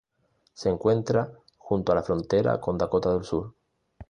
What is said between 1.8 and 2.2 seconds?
a la